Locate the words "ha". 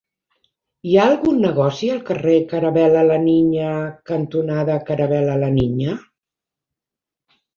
0.99-1.03